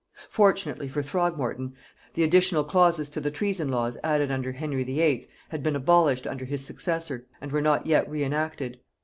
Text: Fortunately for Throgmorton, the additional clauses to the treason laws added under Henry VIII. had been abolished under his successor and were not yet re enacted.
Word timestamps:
Fortunately 0.31 0.87
for 0.87 1.03
Throgmorton, 1.03 1.75
the 2.15 2.23
additional 2.23 2.63
clauses 2.63 3.07
to 3.11 3.21
the 3.21 3.29
treason 3.29 3.69
laws 3.69 3.97
added 4.03 4.31
under 4.31 4.53
Henry 4.53 4.83
VIII. 4.83 5.29
had 5.49 5.61
been 5.61 5.75
abolished 5.75 6.25
under 6.25 6.45
his 6.45 6.65
successor 6.65 7.27
and 7.39 7.51
were 7.51 7.61
not 7.61 7.85
yet 7.85 8.09
re 8.09 8.23
enacted. 8.23 8.79